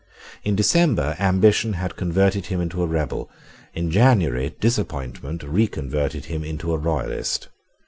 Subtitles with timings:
[0.43, 3.29] In December ambition had converted him into a rebel.
[3.75, 7.49] In January disappointment reconverted him into a royalist.